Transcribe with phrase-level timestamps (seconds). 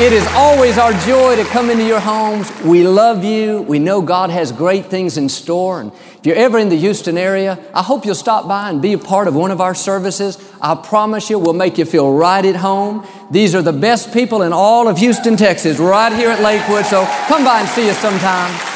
[0.00, 2.50] It is always our joy to come into your homes.
[2.62, 3.60] We love you.
[3.60, 5.82] We know God has great things in store.
[5.82, 8.94] And if you're ever in the Houston area, I hope you'll stop by and be
[8.94, 10.42] a part of one of our services.
[10.58, 13.06] I promise you, we'll make you feel right at home.
[13.30, 16.86] These are the best people in all of Houston, Texas, right here at Lakewood.
[16.86, 18.69] So come by and see us sometime.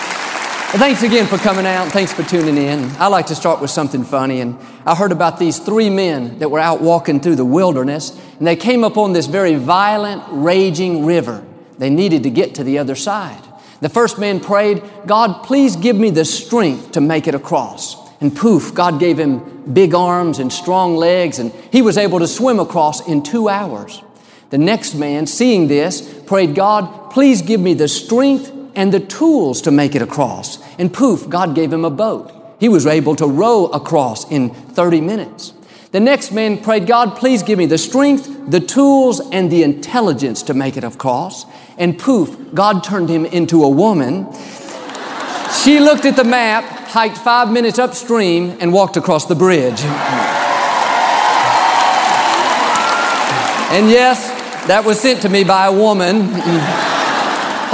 [0.74, 1.92] Well, thanks again for coming out.
[1.92, 2.90] Thanks for tuning in.
[2.98, 4.40] I like to start with something funny.
[4.40, 8.44] And I heard about these three men that were out walking through the wilderness, and
[8.44, 11.46] they came upon this very violent, raging river.
[11.78, 13.40] They needed to get to the other side.
[13.82, 17.94] The first man prayed, God, please give me the strength to make it across.
[18.20, 22.26] And poof, God gave him big arms and strong legs, and he was able to
[22.26, 24.02] swim across in two hours.
[24.50, 29.62] The next man, seeing this, prayed, God, please give me the strength and the tools
[29.62, 30.58] to make it across.
[30.78, 32.32] And poof, God gave him a boat.
[32.60, 35.52] He was able to row across in 30 minutes.
[35.92, 40.42] The next man prayed, God, please give me the strength, the tools, and the intelligence
[40.44, 41.46] to make it across.
[41.78, 44.26] And poof, God turned him into a woman.
[45.62, 49.80] She looked at the map, hiked five minutes upstream, and walked across the bridge.
[53.70, 54.28] And yes,
[54.66, 56.30] that was sent to me by a woman.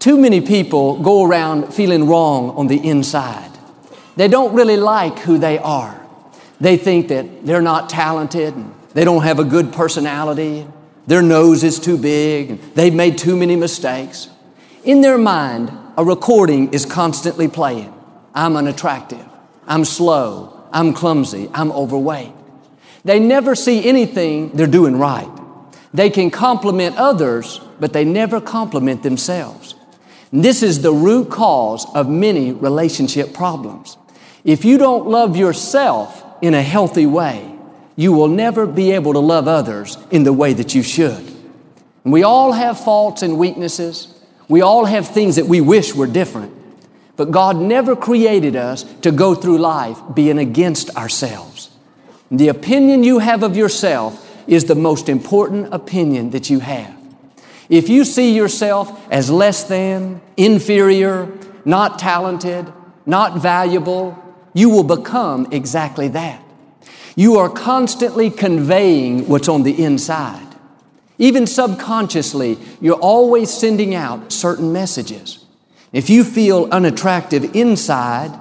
[0.00, 3.50] Too many people go around feeling wrong on the inside.
[4.16, 6.00] They don't really like who they are.
[6.58, 8.54] They think that they're not talented,
[8.94, 10.66] they don't have a good personality,
[11.06, 14.28] their nose is too big, they've made too many mistakes.
[14.84, 17.92] In their mind, a recording is constantly playing.
[18.34, 19.26] I'm unattractive.
[19.66, 20.66] I'm slow.
[20.72, 21.50] I'm clumsy.
[21.52, 22.32] I'm overweight.
[23.04, 25.28] They never see anything they're doing right.
[25.92, 29.74] They can compliment others, but they never compliment themselves.
[30.32, 33.96] This is the root cause of many relationship problems.
[34.44, 37.52] If you don't love yourself in a healthy way,
[37.96, 41.18] you will never be able to love others in the way that you should.
[42.04, 44.14] And we all have faults and weaknesses.
[44.48, 46.54] We all have things that we wish were different.
[47.16, 51.70] But God never created us to go through life being against ourselves.
[52.30, 56.96] The opinion you have of yourself is the most important opinion that you have.
[57.70, 61.32] If you see yourself as less than, inferior,
[61.64, 62.70] not talented,
[63.06, 64.18] not valuable,
[64.52, 66.42] you will become exactly that.
[67.14, 70.48] You are constantly conveying what's on the inside.
[71.18, 75.44] Even subconsciously, you're always sending out certain messages.
[75.92, 78.36] If you feel unattractive inside,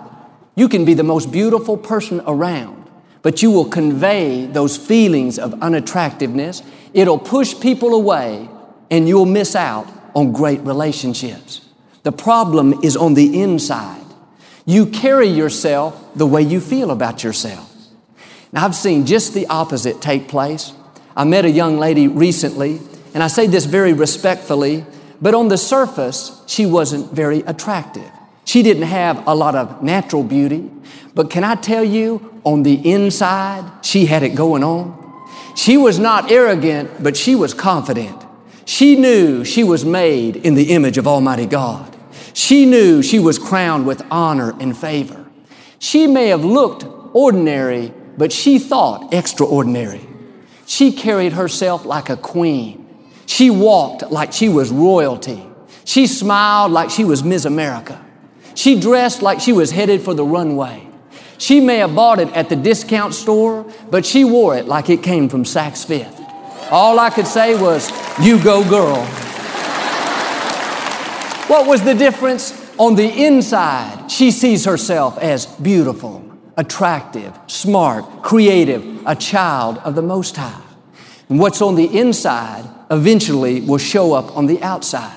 [0.55, 2.89] you can be the most beautiful person around,
[3.21, 6.63] but you will convey those feelings of unattractiveness.
[6.93, 8.49] It'll push people away
[8.91, 11.61] and you'll miss out on great relationships.
[12.03, 14.05] The problem is on the inside.
[14.65, 17.65] You carry yourself the way you feel about yourself.
[18.51, 20.73] Now, I've seen just the opposite take place.
[21.15, 22.79] I met a young lady recently,
[23.13, 24.85] and I say this very respectfully,
[25.21, 28.09] but on the surface, she wasn't very attractive.
[28.45, 30.69] She didn't have a lot of natural beauty,
[31.13, 34.95] but can I tell you, on the inside, she had it going on.
[35.55, 38.23] She was not arrogant, but she was confident.
[38.69, 41.97] She knew she was made in the image of Almighty God.
[42.35, 45.25] She knew she was crowned with honor and favor.
[45.79, 50.07] She may have looked ordinary, but she thought extraordinary.
[50.67, 52.87] She carried herself like a queen.
[53.25, 55.43] She walked like she was royalty.
[55.83, 57.99] She smiled like she was Miss America.
[58.53, 60.87] She dressed like she was headed for the runway.
[61.39, 65.01] She may have bought it at the discount store, but she wore it like it
[65.01, 66.18] came from Saks Fifth.
[66.71, 67.89] All I could say was,
[68.21, 69.03] You go, girl.
[71.47, 72.55] what was the difference?
[72.77, 76.23] On the inside, she sees herself as beautiful,
[76.57, 80.61] attractive, smart, creative, a child of the Most High.
[81.27, 85.15] And what's on the inside eventually will show up on the outside.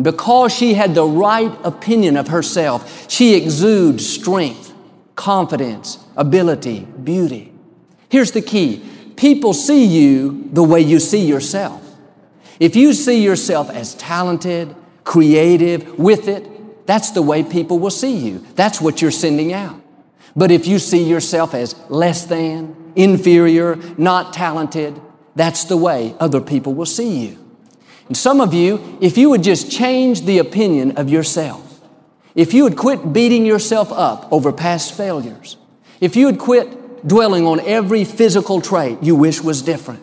[0.00, 4.72] Because she had the right opinion of herself, she exudes strength,
[5.16, 7.52] confidence, ability, beauty.
[8.08, 8.82] Here's the key.
[9.18, 11.82] People see you the way you see yourself.
[12.60, 18.16] If you see yourself as talented, creative, with it, that's the way people will see
[18.16, 18.46] you.
[18.54, 19.82] That's what you're sending out.
[20.36, 25.00] But if you see yourself as less than, inferior, not talented,
[25.34, 27.44] that's the way other people will see you.
[28.06, 31.80] And some of you, if you would just change the opinion of yourself,
[32.36, 35.56] if you would quit beating yourself up over past failures,
[36.00, 36.68] if you would quit
[37.06, 40.02] dwelling on every physical trait you wish was different,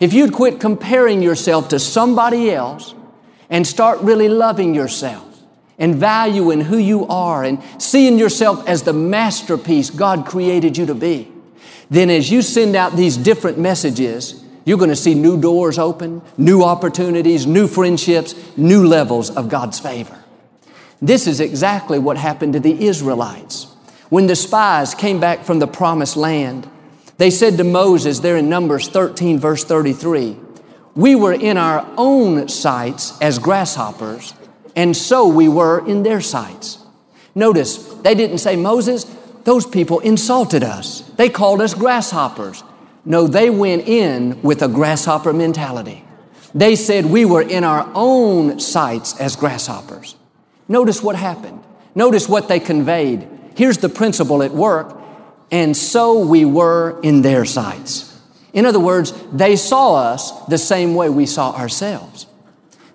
[0.00, 2.94] if you'd quit comparing yourself to somebody else
[3.48, 5.24] and start really loving yourself
[5.78, 10.94] and valuing who you are and seeing yourself as the masterpiece God created you to
[10.94, 11.30] be,
[11.90, 16.22] then as you send out these different messages, you're going to see new doors open,
[16.38, 20.18] new opportunities, new friendships, new levels of God's favor.
[21.02, 23.73] This is exactly what happened to the Israelites.
[24.10, 26.68] When the spies came back from the promised land,
[27.16, 30.36] they said to Moses there in Numbers 13, verse 33,
[30.94, 34.34] We were in our own sights as grasshoppers,
[34.76, 36.78] and so we were in their sights.
[37.34, 39.04] Notice, they didn't say, Moses,
[39.44, 41.00] those people insulted us.
[41.16, 42.62] They called us grasshoppers.
[43.04, 46.04] No, they went in with a grasshopper mentality.
[46.54, 50.16] They said we were in our own sights as grasshoppers.
[50.68, 51.62] Notice what happened.
[51.94, 53.28] Notice what they conveyed.
[53.56, 55.00] Here's the principle at work
[55.54, 58.10] and so we were in their sights.
[58.52, 62.26] In other words, they saw us the same way we saw ourselves.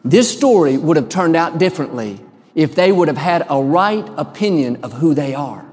[0.04, 2.20] This story would have turned out differently
[2.56, 5.66] if they would have had a right opinion of who they are.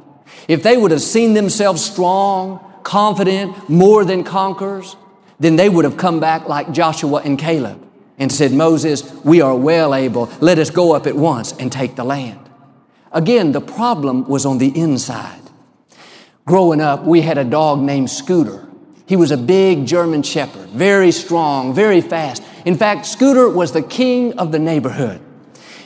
[0.46, 4.96] If they would have seen themselves strong, confident, more than conquerors,
[5.40, 7.84] then they would have come back like Joshua and Caleb
[8.16, 10.30] and said, Moses, we are well able.
[10.40, 12.45] Let us go up at once and take the land.
[13.16, 15.40] Again, the problem was on the inside.
[16.44, 18.68] Growing up, we had a dog named Scooter.
[19.06, 22.42] He was a big German shepherd, very strong, very fast.
[22.66, 25.22] In fact, Scooter was the king of the neighborhood.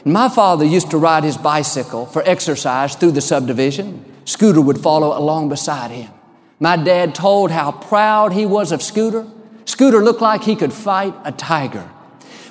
[0.04, 4.04] My father used to ride his bicycle for exercise through the subdivision.
[4.24, 6.10] Scooter would follow along beside him.
[6.58, 9.24] My dad told how proud he was of Scooter.
[9.66, 11.88] Scooter looked like he could fight a tiger.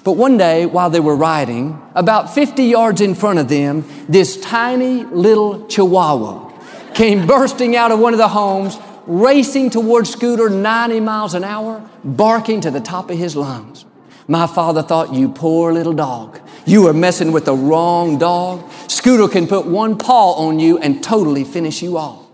[0.04, 4.40] But one day, while they were riding, about 50 yards in front of them, this
[4.40, 6.51] tiny little chihuahua
[6.94, 11.88] came bursting out of one of the homes, racing towards Scooter 90 miles an hour,
[12.04, 13.86] barking to the top of his lungs.
[14.28, 16.40] My father thought, you poor little dog.
[16.66, 18.69] You are messing with the wrong dog.
[18.88, 22.25] Scooter can put one paw on you and totally finish you off.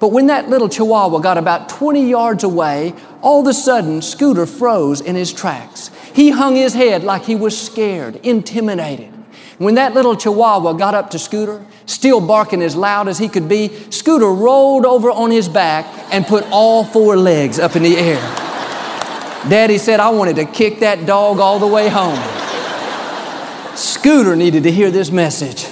[0.00, 4.44] But when that little chihuahua got about 20 yards away, all of a sudden, Scooter
[4.44, 5.90] froze in his tracks.
[6.16, 9.12] He hung his head like he was scared, intimidated.
[9.58, 13.50] When that little chihuahua got up to Scooter, still barking as loud as he could
[13.50, 17.98] be, Scooter rolled over on his back and put all four legs up in the
[17.98, 18.16] air.
[19.50, 22.16] Daddy said, I wanted to kick that dog all the way home.
[23.76, 25.66] Scooter needed to hear this message.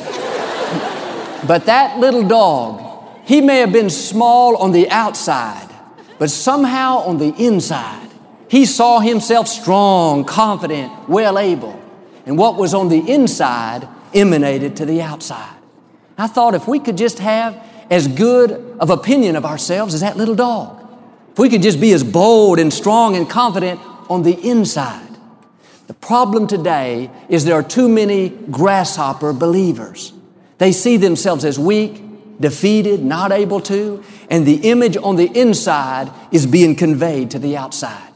[1.48, 5.70] But that little dog, he may have been small on the outside,
[6.18, 8.10] but somehow on the inside,
[8.54, 11.82] he saw himself strong, confident, well able.
[12.24, 15.56] And what was on the inside emanated to the outside.
[16.16, 17.60] I thought if we could just have
[17.90, 20.88] as good of opinion of ourselves as that little dog,
[21.32, 25.18] if we could just be as bold and strong and confident on the inside.
[25.88, 30.12] The problem today is there are too many grasshopper believers.
[30.58, 32.00] They see themselves as weak,
[32.38, 37.56] defeated, not able to, and the image on the inside is being conveyed to the
[37.56, 38.13] outside.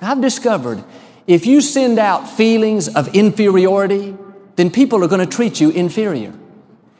[0.00, 0.84] I've discovered
[1.26, 4.16] if you send out feelings of inferiority,
[4.56, 6.32] then people are going to treat you inferior.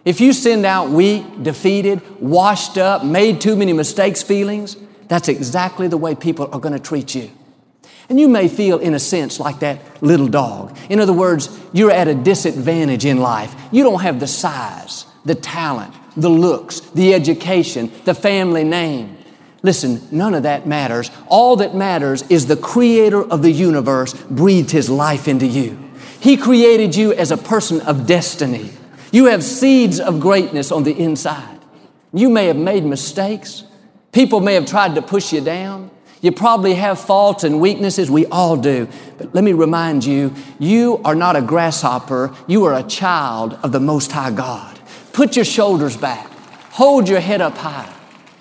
[0.04, 4.76] If you send out weak, defeated, washed up, made too many mistakes feelings,
[5.08, 7.30] that's exactly the way people are going to treat you.
[8.08, 10.76] And you may feel, in a sense, like that little dog.
[10.88, 13.54] In other words, you're at a disadvantage in life.
[13.72, 19.15] You don't have the size, the talent, the looks, the education, the family name.
[19.66, 21.10] Listen, none of that matters.
[21.26, 25.76] All that matters is the creator of the universe breathed his life into you.
[26.20, 28.70] He created you as a person of destiny.
[29.10, 31.58] You have seeds of greatness on the inside.
[32.12, 33.64] You may have made mistakes.
[34.12, 35.90] People may have tried to push you down.
[36.20, 38.08] You probably have faults and weaknesses.
[38.08, 38.86] We all do.
[39.18, 42.32] But let me remind you, you are not a grasshopper.
[42.46, 44.78] You are a child of the Most High God.
[45.12, 46.30] Put your shoulders back.
[46.70, 47.95] Hold your head up high.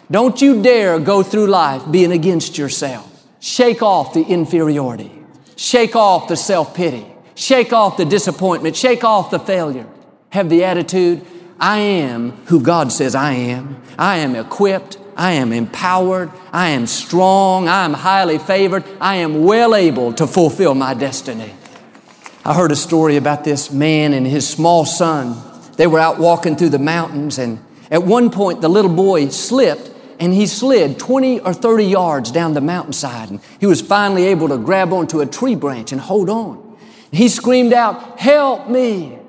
[0.10, 3.12] Don't you dare go through life being against yourself.
[3.40, 5.12] Shake off the inferiority.
[5.56, 7.06] Shake off the self-pity.
[7.34, 8.76] Shake off the disappointment.
[8.76, 9.88] Shake off the failure.
[10.30, 11.26] Have the attitude,
[11.60, 13.82] I am who God says I am.
[13.98, 14.98] I am equipped.
[15.16, 16.30] I am empowered.
[16.52, 17.70] I am strong.
[17.70, 18.84] I am highly favored.
[19.00, 21.54] I am well able to fulfill my destiny.
[22.44, 25.42] I heard a story about this man and his small son.
[25.78, 27.60] They were out walking through the mountains, and
[27.90, 32.54] at one point, the little boy slipped and he slid 20 or 30 yards down
[32.54, 33.30] the mountainside.
[33.30, 36.78] And he was finally able to grab onto a tree branch and hold on.
[37.12, 39.20] He screamed out, Help me!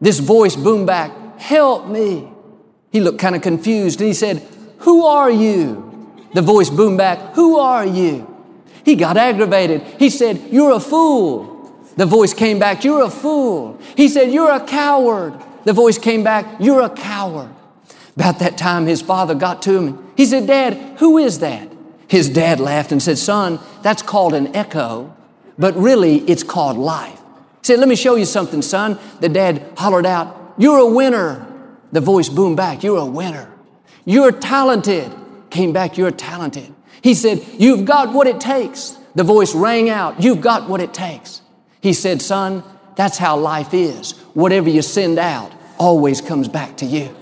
[0.00, 2.28] This voice boomed back, Help me!
[2.90, 4.42] He looked kind of confused and he said,
[4.78, 5.82] Who are you?
[6.34, 8.32] The voice boomed back, Who are you?
[8.84, 9.82] He got aggravated.
[9.98, 11.74] He said, You're a fool.
[11.96, 13.78] The voice came back, You're a fool.
[13.96, 15.34] He said, You're a coward.
[15.64, 17.50] The voice came back, You're a coward.
[18.16, 20.12] About that time, his father got to him.
[20.16, 21.70] He said, Dad, who is that?
[22.08, 25.14] His dad laughed and said, Son, that's called an echo,
[25.58, 27.18] but really it's called life.
[27.18, 28.98] He said, Let me show you something, son.
[29.20, 31.42] The dad hollered out, You're a winner.
[31.92, 33.52] The voice boomed back, You're a winner.
[34.04, 35.12] You're talented.
[35.50, 36.74] Came back, You're talented.
[37.02, 38.96] He said, You've got what it takes.
[39.14, 41.42] The voice rang out, You've got what it takes.
[41.82, 42.62] He said, Son,
[42.94, 44.12] that's how life is.
[44.32, 47.14] Whatever you send out always comes back to you.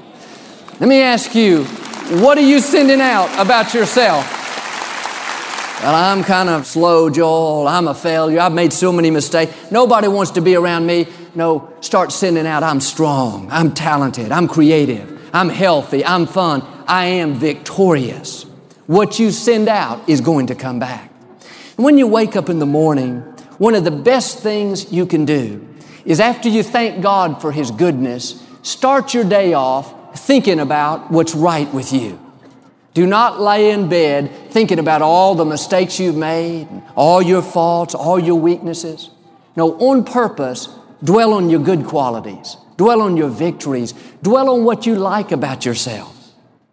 [0.80, 1.62] Let me ask you,
[2.20, 4.28] what are you sending out about yourself?
[5.80, 7.68] Well, I'm kind of slow, Joel.
[7.68, 8.40] I'm a failure.
[8.40, 9.54] I've made so many mistakes.
[9.70, 11.06] Nobody wants to be around me.
[11.36, 13.48] No, start sending out, I'm strong.
[13.52, 14.32] I'm talented.
[14.32, 15.30] I'm creative.
[15.32, 16.04] I'm healthy.
[16.04, 16.62] I'm fun.
[16.88, 18.42] I am victorious.
[18.86, 21.08] What you send out is going to come back.
[21.76, 23.20] And when you wake up in the morning,
[23.58, 25.68] one of the best things you can do
[26.04, 31.34] is after you thank God for His goodness, start your day off thinking about what's
[31.34, 32.20] right with you.
[32.94, 37.94] Do not lay in bed thinking about all the mistakes you've made, all your faults,
[37.94, 39.10] all your weaknesses.
[39.56, 40.68] No, on purpose,
[41.02, 42.56] dwell on your good qualities.
[42.76, 43.94] Dwell on your victories.
[44.22, 46.12] Dwell on what you like about yourself.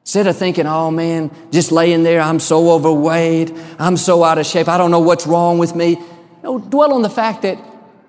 [0.02, 4.46] Instead of thinking, oh man, just laying there, I'm so overweight, I'm so out of
[4.46, 6.00] shape, I don't know what's wrong with me.
[6.44, 7.58] No, dwell on the fact that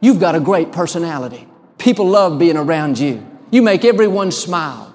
[0.01, 1.47] you've got a great personality.
[1.79, 3.27] People love being around you.
[3.51, 4.92] You make everyone smile.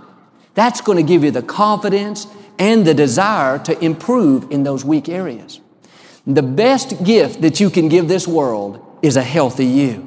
[0.57, 2.25] That's going to give you the confidence
[2.57, 5.61] and the desire to improve in those weak areas.
[6.25, 9.99] The best gift that you can give this world is a healthy you.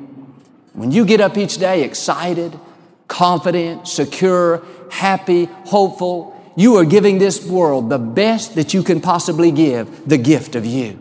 [0.72, 2.58] When you get up each day excited,
[3.06, 9.52] confident, secure, happy, hopeful, you are giving this world the best that you can possibly
[9.52, 10.98] give, the gift of you.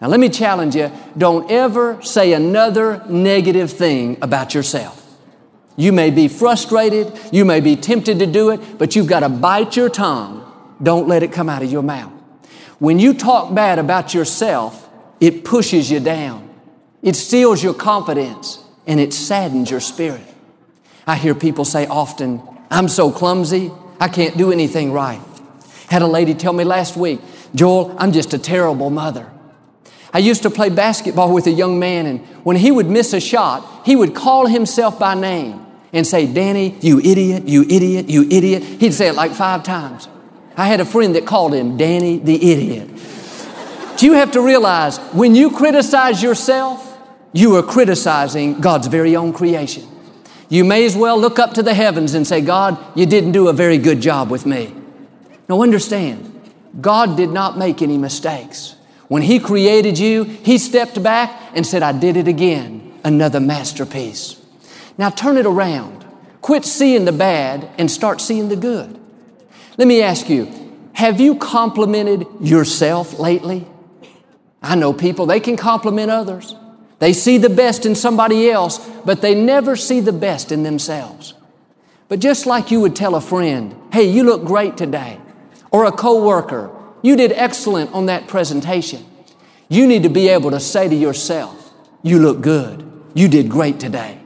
[0.00, 5.01] Now let me challenge you, don't ever say another negative thing about yourself.
[5.76, 9.28] You may be frustrated, you may be tempted to do it, but you've got to
[9.28, 10.40] bite your tongue.
[10.82, 12.12] Don't let it come out of your mouth.
[12.78, 14.88] When you talk bad about yourself,
[15.20, 16.50] it pushes you down.
[17.02, 20.22] It steals your confidence and it saddens your spirit.
[21.06, 25.20] I hear people say often, I'm so clumsy, I can't do anything right.
[25.88, 27.20] Had a lady tell me last week,
[27.54, 29.31] Joel, I'm just a terrible mother.
[30.12, 33.20] I used to play basketball with a young man, and when he would miss a
[33.20, 38.28] shot, he would call himself by name and say, Danny, you idiot, you idiot, you
[38.30, 38.62] idiot.
[38.62, 40.08] He'd say it like five times.
[40.56, 42.90] I had a friend that called him Danny the idiot.
[43.96, 46.88] Do you have to realize when you criticize yourself,
[47.32, 49.84] you are criticizing God's very own creation.
[50.48, 53.48] You may as well look up to the heavens and say, God, you didn't do
[53.48, 54.74] a very good job with me.
[55.48, 56.28] Now understand,
[56.80, 58.76] God did not make any mistakes.
[59.12, 62.98] When He created you, He stepped back and said, I did it again.
[63.04, 64.40] Another masterpiece.
[64.96, 66.06] Now turn it around.
[66.40, 68.98] Quit seeing the bad and start seeing the good.
[69.76, 70.50] Let me ask you,
[70.94, 73.66] have you complimented yourself lately?
[74.62, 76.56] I know people, they can compliment others.
[76.98, 81.34] They see the best in somebody else, but they never see the best in themselves.
[82.08, 85.20] But just like you would tell a friend, hey, you look great today,
[85.70, 86.70] or a coworker,
[87.02, 89.04] you did excellent on that presentation.
[89.68, 92.88] You need to be able to say to yourself, You look good.
[93.14, 94.20] You did great today.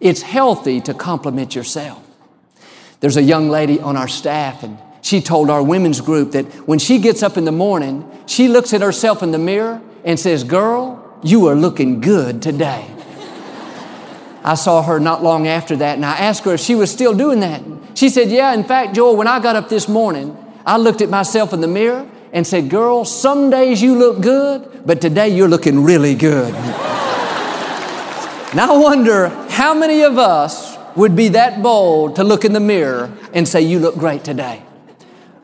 [0.00, 2.04] It's healthy to compliment yourself.
[3.00, 6.78] There's a young lady on our staff, and she told our women's group that when
[6.78, 10.44] she gets up in the morning, she looks at herself in the mirror and says,
[10.44, 12.88] Girl, you are looking good today.
[14.44, 17.14] I saw her not long after that, and I asked her if she was still
[17.14, 17.62] doing that.
[17.94, 21.08] She said, Yeah, in fact, Joel, when I got up this morning, I looked at
[21.08, 25.48] myself in the mirror and said, Girl, some days you look good, but today you're
[25.48, 26.52] looking really good.
[28.54, 32.60] now I wonder how many of us would be that bold to look in the
[32.60, 34.62] mirror and say, You look great today.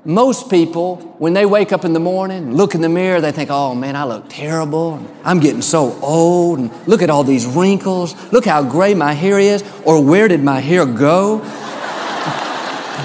[0.07, 3.49] Most people, when they wake up in the morning, look in the mirror, they think,
[3.51, 5.01] oh man, I look terrible.
[5.25, 6.59] I'm getting so old.
[6.59, 8.15] And look at all these wrinkles.
[8.31, 9.65] Look how gray my hair is.
[9.87, 11.41] Or where did my hair go?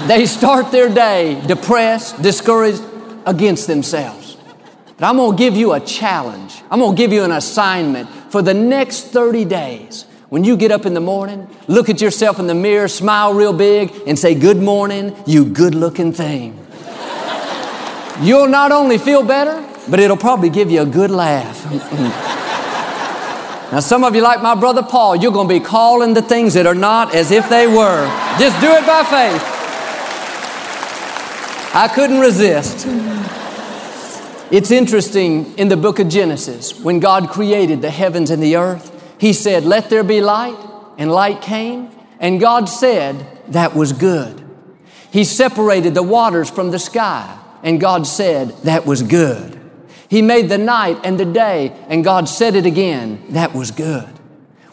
[0.06, 2.82] They start their day depressed, discouraged,
[3.26, 4.36] against themselves.
[4.96, 6.62] But I'm going to give you a challenge.
[6.70, 10.04] I'm going to give you an assignment for the next 30 days.
[10.28, 13.52] When you get up in the morning, look at yourself in the mirror, smile real
[13.52, 16.56] big, and say, Good morning, you good looking thing.
[18.20, 21.64] You'll not only feel better, but it'll probably give you a good laugh.
[23.72, 26.54] now, some of you, like my brother Paul, you're going to be calling the things
[26.54, 28.06] that are not as if they were.
[28.38, 29.49] Just do it by faith.
[31.72, 32.84] I couldn't resist.
[34.50, 38.90] It's interesting in the book of Genesis, when God created the heavens and the earth,
[39.18, 40.58] He said, Let there be light,
[40.98, 44.44] and light came, and God said, That was good.
[45.12, 49.60] He separated the waters from the sky, and God said, That was good.
[50.08, 54.08] He made the night and the day, and God said it again, That was good.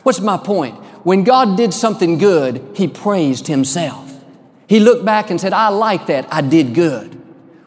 [0.02, 0.76] What's my point?
[1.06, 4.07] When God did something good, He praised Himself.
[4.68, 6.28] He looked back and said, I like that.
[6.32, 7.22] I did good.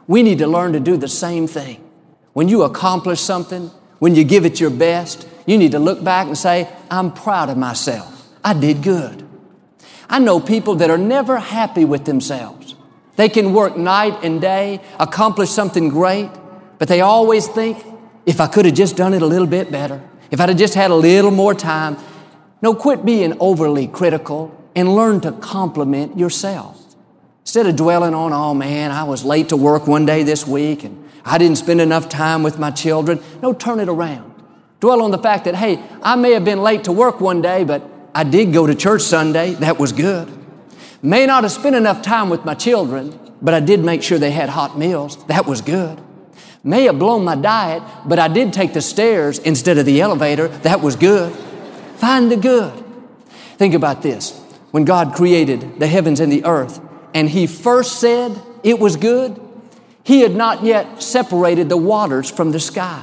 [0.07, 1.83] We need to learn to do the same thing.
[2.33, 6.26] When you accomplish something, when you give it your best, you need to look back
[6.26, 8.28] and say, I'm proud of myself.
[8.45, 9.26] I did good.
[10.09, 12.75] I know people that are never happy with themselves.
[13.16, 16.30] They can work night and day, accomplish something great,
[16.78, 17.85] but they always think,
[18.26, 20.75] if I could have just done it a little bit better, if I'd have just
[20.75, 21.97] had a little more time.
[22.62, 26.79] No, quit being overly critical and learn to compliment yourself.
[27.50, 30.85] Instead of dwelling on, oh man, I was late to work one day this week
[30.85, 33.21] and I didn't spend enough time with my children.
[33.42, 34.33] No, turn it around.
[34.78, 37.64] Dwell on the fact that, hey, I may have been late to work one day,
[37.64, 37.83] but
[38.14, 39.54] I did go to church Sunday.
[39.54, 40.28] That was good.
[41.02, 44.30] May not have spent enough time with my children, but I did make sure they
[44.30, 45.16] had hot meals.
[45.25, 46.00] That was good.
[46.62, 50.47] May have blown my diet, but I did take the stairs instead of the elevator.
[50.47, 51.35] That was good.
[51.97, 52.85] Find the good.
[53.57, 54.38] Think about this.
[54.71, 56.80] When God created the heavens and the earth,
[57.14, 59.40] and he first said it was good,
[60.02, 63.02] he had not yet separated the waters from the sky.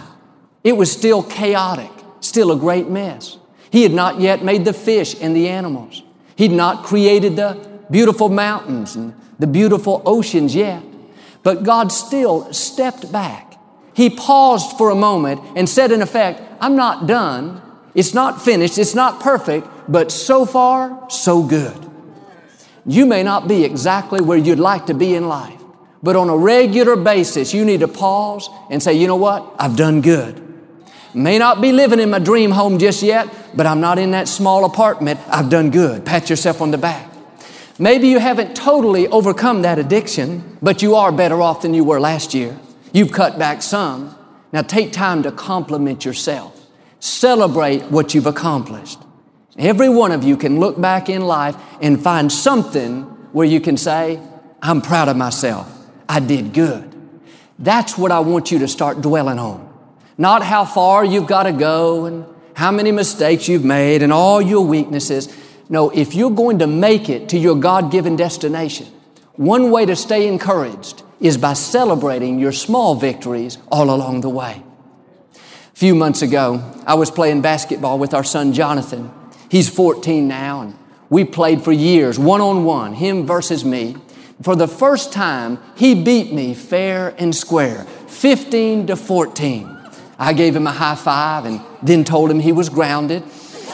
[0.63, 3.37] It was still chaotic, still a great mess.
[3.69, 6.03] He had not yet made the fish and the animals.
[6.35, 10.83] He'd not created the beautiful mountains and the beautiful oceans yet.
[11.43, 13.55] But God still stepped back.
[13.93, 17.61] He paused for a moment and said, in effect, I'm not done.
[17.95, 18.77] It's not finished.
[18.77, 21.89] It's not perfect, but so far, so good.
[22.87, 25.61] You may not be exactly where you'd like to be in life,
[26.01, 29.55] but on a regular basis, you need to pause and say, you know what?
[29.59, 30.41] I've done good.
[31.13, 34.27] May not be living in my dream home just yet, but I'm not in that
[34.27, 35.19] small apartment.
[35.27, 36.05] I've done good.
[36.05, 37.11] Pat yourself on the back.
[37.79, 41.99] Maybe you haven't totally overcome that addiction, but you are better off than you were
[41.99, 42.57] last year.
[42.93, 44.15] You've cut back some.
[44.53, 46.65] Now take time to compliment yourself.
[46.99, 48.99] Celebrate what you've accomplished.
[49.57, 53.77] Every one of you can look back in life and find something where you can
[53.77, 54.19] say,
[54.61, 55.71] I'm proud of myself.
[56.07, 56.93] I did good.
[57.59, 59.67] That's what I want you to start dwelling on.
[60.17, 64.41] Not how far you've got to go and how many mistakes you've made and all
[64.41, 65.35] your weaknesses.
[65.69, 68.87] No, if you're going to make it to your God given destination,
[69.35, 74.61] one way to stay encouraged is by celebrating your small victories all along the way.
[75.35, 79.11] A few months ago, I was playing basketball with our son Jonathan.
[79.49, 80.75] He's 14 now, and
[81.09, 83.95] we played for years, one on one, him versus me.
[84.41, 89.77] For the first time, he beat me fair and square, 15 to 14.
[90.19, 93.23] I gave him a high five and then told him he was grounded.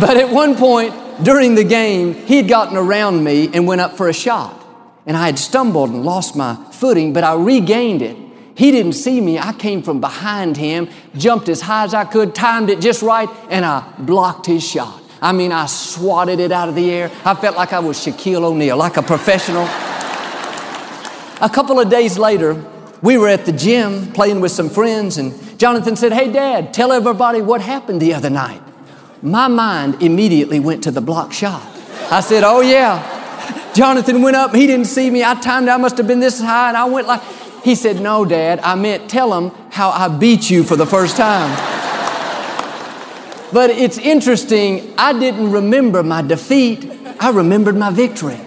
[0.00, 4.08] but at one point during the game, he'd gotten around me and went up for
[4.08, 4.54] a shot.
[5.06, 8.16] And I had stumbled and lost my footing, but I regained it
[8.58, 9.38] he didn't see me.
[9.38, 13.28] I came from behind him, jumped as high as I could, timed it just right,
[13.50, 15.00] and I blocked his shot.
[15.22, 17.08] I mean, I swatted it out of the air.
[17.24, 19.62] I felt like I was Shaquille O'Neal, like a professional.
[21.40, 22.60] a couple of days later,
[23.00, 26.90] we were at the gym playing with some friends, and Jonathan said, Hey, Dad, tell
[26.90, 28.60] everybody what happened the other night.
[29.22, 31.62] My mind immediately went to the block shot.
[32.10, 33.14] I said, Oh, yeah.
[33.72, 35.22] Jonathan went up, he didn't see me.
[35.22, 37.22] I timed, I must have been this high, and I went like,
[37.68, 41.18] he said, No, Dad, I meant tell him how I beat you for the first
[41.18, 41.54] time.
[43.52, 48.40] but it's interesting, I didn't remember my defeat, I remembered my victory.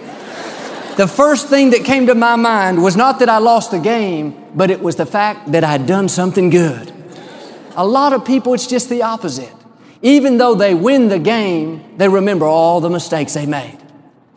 [0.96, 4.44] The first thing that came to my mind was not that I lost the game,
[4.54, 6.92] but it was the fact that I'd done something good.
[7.76, 9.54] A lot of people, it's just the opposite.
[10.02, 13.78] Even though they win the game, they remember all the mistakes they made.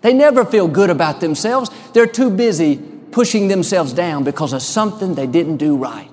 [0.02, 1.72] They never feel good about themselves.
[1.94, 2.76] They're too busy
[3.16, 6.10] pushing themselves down because of something they didn't do right.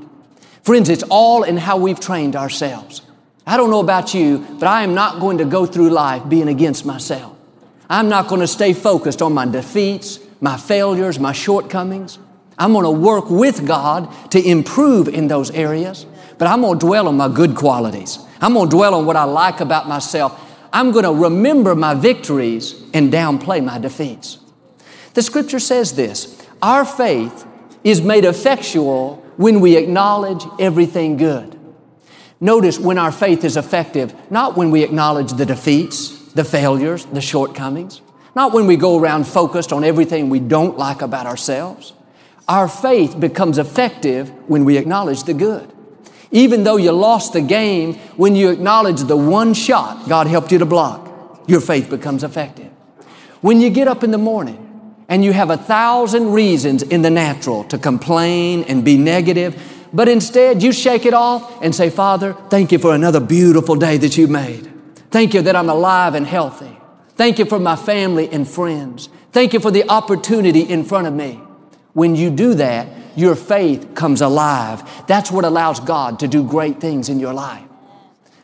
[0.63, 3.03] Friends, it's all in how we've trained ourselves.
[3.45, 6.47] I don't know about you, but I am not going to go through life being
[6.47, 7.37] against myself.
[7.91, 12.21] I'm not going to stay focused on my defeats, my failures, my shortcomings.
[12.57, 16.07] I'm going to work with God to improve in those areas,
[16.39, 18.21] but I'm going to dwell on my good qualities.
[18.41, 20.41] I'm going to dwell on what I like about myself.
[20.73, 24.39] I'm going to remember my victories and downplay my defeats.
[25.15, 27.45] The scripture says this Our faith
[27.83, 31.59] is made effectual when we acknowledge everything good.
[32.41, 37.21] Notice when our faith is effective, not when we acknowledge the defeats, the failures, the
[37.21, 38.01] shortcomings,
[38.37, 41.95] not when we go around focused on everything we don't like about ourselves.
[42.49, 45.73] Our faith becomes effective when we acknowledge the good.
[46.31, 50.59] Even though you lost the game, when you acknowledge the one shot God helped you
[50.59, 52.71] to block, your faith becomes effective.
[53.41, 54.62] When you get up in the morning
[55.13, 59.55] and you have a thousand reasons in the natural to complain and be negative,
[59.93, 63.99] but instead you shake it off and say, Father, thank you for another beautiful day
[63.99, 64.73] that you made.
[65.11, 66.79] Thank you that I'm alive and healthy.
[67.15, 69.11] Thank you for my family and friends.
[69.33, 71.39] Thank you for the opportunity in front of me.
[71.93, 75.07] When you do that, your faith comes alive.
[75.09, 77.69] That's what allows God to do great things in your life.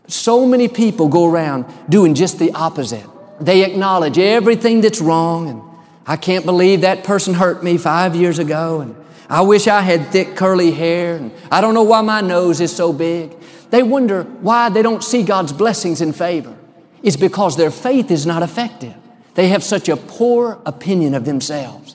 [0.07, 3.07] So many people go around doing just the opposite.
[3.41, 5.68] They acknowledge everything that's wrong and
[6.09, 8.97] I can't believe that person hurt me five years ago and
[9.29, 12.75] I wish I had thick curly hair and I don't know why my nose is
[12.75, 13.37] so big.
[13.69, 16.57] They wonder why they don't see God's blessings and favor.
[17.03, 18.95] It's because their faith is not effective.
[19.35, 21.95] They have such a poor opinion of themselves.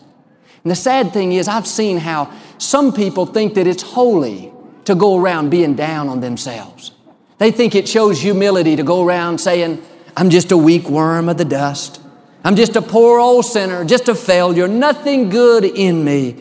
[0.63, 4.53] And the sad thing is, I've seen how some people think that it's holy
[4.85, 6.91] to go around being down on themselves.
[7.39, 9.81] They think it shows humility to go around saying,
[10.15, 11.99] I'm just a weak worm of the dust.
[12.43, 16.35] I'm just a poor old sinner, just a failure, nothing good in me.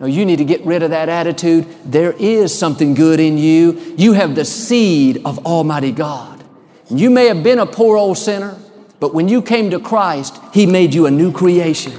[0.00, 1.66] No, you need to get rid of that attitude.
[1.84, 3.94] There is something good in you.
[3.96, 6.42] You have the seed of Almighty God.
[6.90, 8.56] You may have been a poor old sinner,
[8.98, 11.92] but when you came to Christ, He made you a new creation.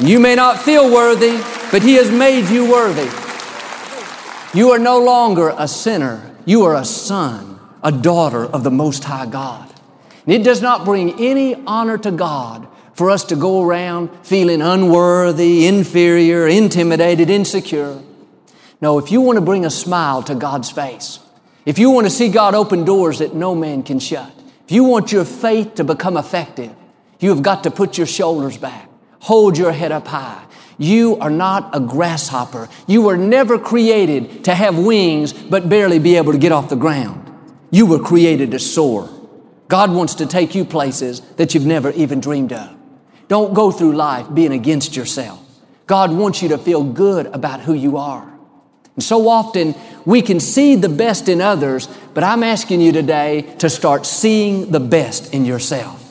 [0.00, 3.10] You may not feel worthy, but He has made you worthy.
[4.58, 6.34] You are no longer a sinner.
[6.46, 9.68] You are a son, a daughter of the Most High God.
[10.24, 14.60] And it does not bring any honor to God for us to go around feeling
[14.60, 18.02] unworthy, inferior, intimidated, insecure.
[18.80, 21.20] No, if you want to bring a smile to God's face,
[21.64, 24.32] if you want to see God open doors that no man can shut,
[24.64, 26.74] if you want your faith to become effective,
[27.20, 28.88] you have got to put your shoulders back,
[29.20, 30.44] hold your head up high.
[30.76, 32.68] You are not a grasshopper.
[32.88, 36.74] You were never created to have wings but barely be able to get off the
[36.74, 37.32] ground.
[37.70, 39.08] You were created to soar.
[39.68, 42.77] God wants to take you places that you've never even dreamed of.
[43.28, 45.44] Don't go through life being against yourself.
[45.86, 48.30] God wants you to feel good about who you are.
[48.94, 53.42] And so often we can see the best in others, but I'm asking you today
[53.58, 56.04] to start seeing the best in yourself.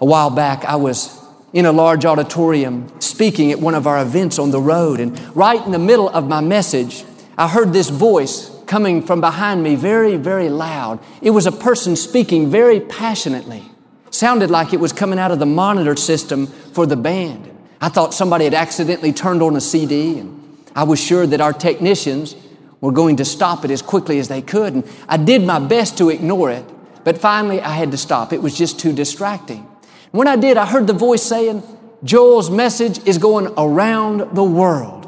[0.00, 1.18] A while back, I was
[1.52, 5.64] in a large auditorium speaking at one of our events on the road, and right
[5.64, 7.04] in the middle of my message,
[7.38, 11.00] I heard this voice coming from behind me very, very loud.
[11.22, 13.64] It was a person speaking very passionately.
[14.10, 17.50] Sounded like it was coming out of the monitor system for the band.
[17.80, 21.52] I thought somebody had accidentally turned on a CD, and I was sure that our
[21.52, 22.34] technicians
[22.80, 24.74] were going to stop it as quickly as they could.
[24.74, 26.64] And I did my best to ignore it,
[27.04, 28.32] but finally I had to stop.
[28.32, 29.66] It was just too distracting.
[30.10, 31.62] When I did, I heard the voice saying,
[32.04, 34.98] Joel's message is going around the world.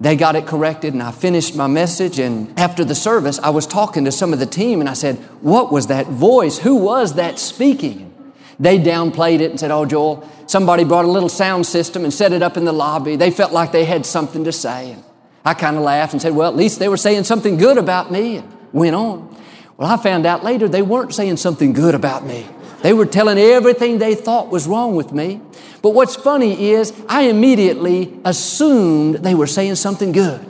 [0.00, 2.18] They got it corrected and I finished my message.
[2.18, 5.16] And after the service, I was talking to some of the team and I said,
[5.42, 6.58] What was that voice?
[6.58, 8.11] Who was that speaking?
[8.58, 12.32] They downplayed it and said, Oh, Joel, somebody brought a little sound system and set
[12.32, 13.16] it up in the lobby.
[13.16, 14.92] They felt like they had something to say.
[14.92, 15.04] And
[15.44, 18.10] I kind of laughed and said, Well, at least they were saying something good about
[18.10, 19.36] me and went on.
[19.76, 22.46] Well, I found out later they weren't saying something good about me.
[22.82, 25.40] They were telling everything they thought was wrong with me.
[25.82, 30.44] But what's funny is I immediately assumed they were saying something good.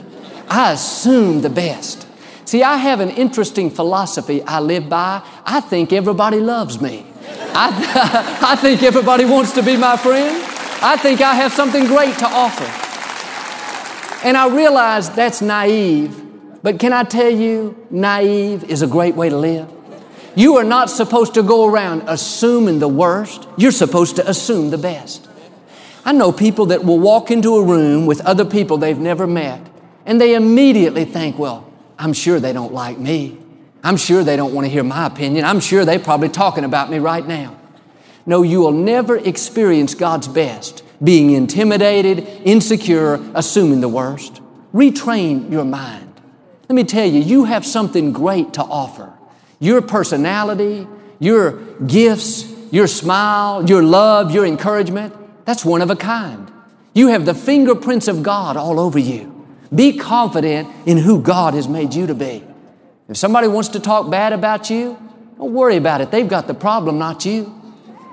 [0.49, 2.07] I assumed the best.
[2.45, 5.21] See, I have an interesting philosophy I live by.
[5.45, 7.05] I think everybody loves me.
[7.55, 10.43] I, I think everybody wants to be my friend.
[10.81, 12.65] I think I have something great to offer.
[14.27, 16.19] And I realize that's naive,
[16.61, 19.69] but can I tell you, naive is a great way to live?
[20.35, 23.47] You are not supposed to go around assuming the worst.
[23.57, 25.27] You're supposed to assume the best.
[26.05, 29.61] I know people that will walk into a room with other people they've never met,
[30.05, 33.37] and they immediately think, well, I'm sure they don't like me.
[33.83, 35.43] I'm sure they don't want to hear my opinion.
[35.43, 37.59] I'm sure they're probably talking about me right now.
[38.25, 44.41] No, you will never experience God's best being intimidated, insecure, assuming the worst.
[44.73, 46.13] Retrain your mind.
[46.69, 49.11] Let me tell you, you have something great to offer.
[49.59, 50.87] Your personality,
[51.19, 55.13] your gifts, your smile, your love, your encouragement,
[55.45, 56.51] that's one of a kind.
[56.93, 59.45] You have the fingerprints of God all over you.
[59.73, 62.43] Be confident in who God has made you to be.
[63.09, 64.97] If somebody wants to talk bad about you,
[65.37, 66.11] don't worry about it.
[66.11, 67.59] They've got the problem, not you.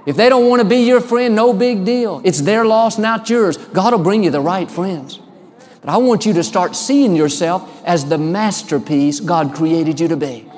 [0.06, 2.20] If they don't want to be your friend, no big deal.
[2.24, 3.56] It's their loss, not yours.
[3.56, 5.20] God will bring you the right friends.
[5.80, 10.16] But I want you to start seeing yourself as the masterpiece God created you to
[10.16, 10.50] be.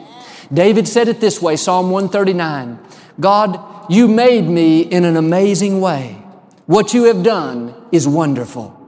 [0.53, 2.79] David said it this way, Psalm 139.
[3.21, 6.23] God, you made me in an amazing way.
[6.66, 8.79] What you have done is wonderful.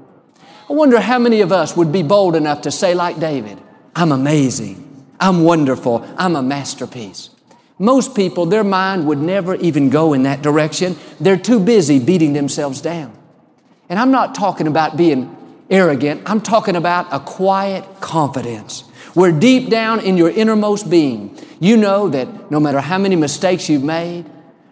[0.68, 3.60] I wonder how many of us would be bold enough to say like David,
[3.94, 4.83] I'm amazing.
[5.20, 6.06] I'm wonderful.
[6.16, 7.30] I'm a masterpiece.
[7.78, 10.96] Most people, their mind would never even go in that direction.
[11.20, 13.16] They're too busy beating themselves down.
[13.88, 15.36] And I'm not talking about being
[15.70, 16.22] arrogant.
[16.26, 18.82] I'm talking about a quiet confidence
[19.14, 23.68] where deep down in your innermost being, you know that no matter how many mistakes
[23.68, 24.24] you've made,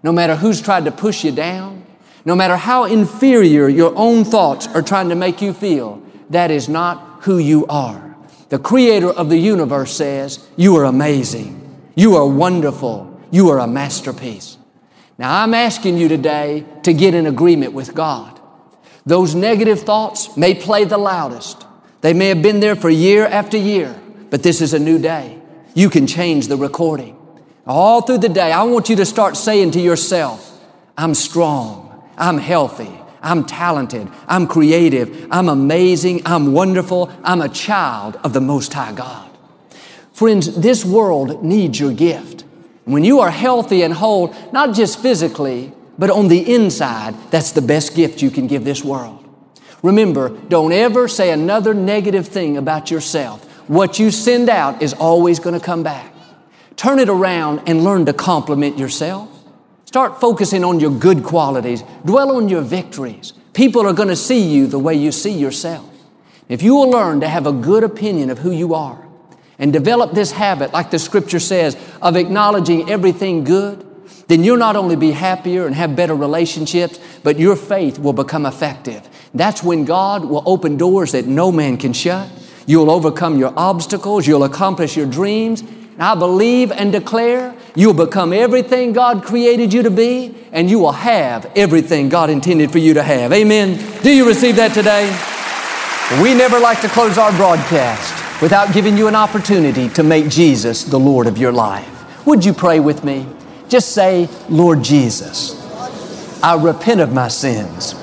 [0.02, 1.84] no matter who's tried to push you down,
[2.24, 6.68] no matter how inferior your own thoughts are trying to make you feel, that is
[6.68, 8.11] not who you are.
[8.52, 11.74] The creator of the universe says, you are amazing.
[11.94, 13.18] You are wonderful.
[13.30, 14.58] You are a masterpiece.
[15.16, 18.38] Now I'm asking you today to get in agreement with God.
[19.06, 21.64] Those negative thoughts may play the loudest.
[22.02, 25.40] They may have been there for year after year, but this is a new day.
[25.72, 27.16] You can change the recording.
[27.66, 30.62] All through the day, I want you to start saying to yourself,
[30.94, 32.04] I'm strong.
[32.18, 32.92] I'm healthy.
[33.22, 34.08] I'm talented.
[34.26, 35.28] I'm creative.
[35.30, 36.22] I'm amazing.
[36.26, 37.10] I'm wonderful.
[37.22, 39.30] I'm a child of the Most High God.
[40.12, 42.44] Friends, this world needs your gift.
[42.84, 47.62] When you are healthy and whole, not just physically, but on the inside, that's the
[47.62, 49.24] best gift you can give this world.
[49.82, 53.44] Remember, don't ever say another negative thing about yourself.
[53.68, 56.12] What you send out is always going to come back.
[56.76, 59.28] Turn it around and learn to compliment yourself.
[59.92, 61.84] Start focusing on your good qualities.
[62.06, 63.34] Dwell on your victories.
[63.52, 65.86] People are going to see you the way you see yourself.
[66.48, 69.06] If you will learn to have a good opinion of who you are
[69.58, 73.84] and develop this habit, like the scripture says, of acknowledging everything good,
[74.28, 78.46] then you'll not only be happier and have better relationships, but your faith will become
[78.46, 79.06] effective.
[79.34, 82.30] That's when God will open doors that no man can shut.
[82.64, 84.26] You'll overcome your obstacles.
[84.26, 85.60] You'll accomplish your dreams.
[85.60, 90.78] And I believe and declare you'll become everything God created you to be, and you
[90.78, 93.32] will have everything God intended for you to have.
[93.32, 93.78] Amen.
[94.02, 95.06] Do you receive that today?
[96.22, 100.84] We never like to close our broadcast without giving you an opportunity to make Jesus
[100.84, 102.26] the Lord of your life.
[102.26, 103.26] Would you pray with me?
[103.68, 105.58] Just say, Lord Jesus,
[106.42, 107.94] I repent of my sins.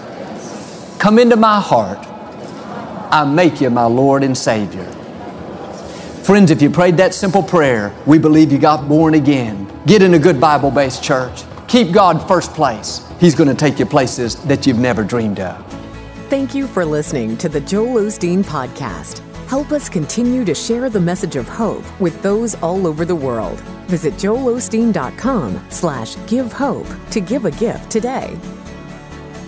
[0.97, 1.99] Come into my heart.
[3.11, 4.87] I make you my Lord and Savior.
[6.29, 9.67] Friends, if you prayed that simple prayer, we believe you got born again.
[9.87, 11.41] Get in a good Bible based church.
[11.67, 13.03] Keep God first place.
[13.19, 15.65] He's going to take you places that you've never dreamed of.
[16.29, 19.23] Thank you for listening to the Joel Osteen Podcast.
[19.47, 23.59] Help us continue to share the message of hope with those all over the world.
[23.87, 28.37] Visit joelosteen.com slash give hope to give a gift today.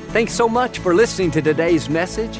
[0.07, 2.39] Thanks so much for listening to today's message.